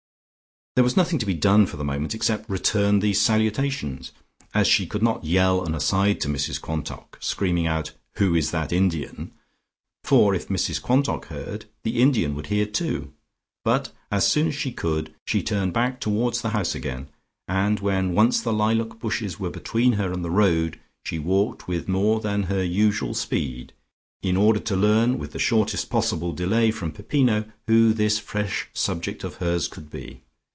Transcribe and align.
There 0.77 0.85
was 0.85 0.95
nothing 0.95 1.19
to 1.19 1.25
be 1.25 1.33
done 1.33 1.65
for 1.65 1.75
the 1.75 1.83
moment 1.83 2.15
except 2.15 2.49
return 2.49 2.99
these 2.99 3.19
salutations, 3.19 4.13
as 4.53 4.67
she 4.69 4.87
could 4.87 5.03
not 5.03 5.25
yell 5.25 5.65
an 5.65 5.75
aside 5.75 6.21
to 6.21 6.29
Mrs 6.29 6.61
Quantock, 6.61 7.17
screaming 7.19 7.67
out 7.67 7.91
"Who 8.19 8.33
is 8.35 8.51
that 8.51 8.71
Indian"? 8.71 9.31
for 10.05 10.33
if 10.33 10.47
Mrs 10.47 10.81
Quantock 10.81 11.25
heard 11.25 11.65
the 11.83 12.01
Indian 12.01 12.35
would 12.35 12.45
hear 12.45 12.65
too, 12.65 13.11
but 13.65 13.91
as 14.09 14.25
soon 14.25 14.47
as 14.47 14.55
she 14.55 14.71
could, 14.71 15.13
she 15.25 15.43
turned 15.43 15.73
back 15.73 15.99
towards 15.99 16.41
the 16.41 16.51
house 16.51 16.73
again, 16.73 17.09
and 17.49 17.81
when 17.81 18.13
once 18.15 18.39
the 18.39 18.53
lilac 18.53 18.97
bushes 18.97 19.37
were 19.37 19.49
between 19.51 19.91
her 19.99 20.13
and 20.13 20.23
the 20.23 20.31
road 20.31 20.79
she 21.03 21.19
walked 21.19 21.67
with 21.67 21.89
more 21.89 22.21
than 22.21 22.43
her 22.43 22.63
usual 22.63 23.13
speed, 23.13 23.73
in 24.21 24.37
order 24.37 24.61
to 24.61 24.77
learn 24.77 25.17
with 25.19 25.33
the 25.33 25.37
shortest 25.37 25.89
possible 25.89 26.31
delay 26.31 26.71
from 26.71 26.93
Peppino 26.93 27.43
who 27.67 27.91
this 27.91 28.19
fresh 28.19 28.69
subject 28.71 29.25
of 29.25 29.35
hers 29.35 29.67
could 29.67 29.89
be. 29.89 30.21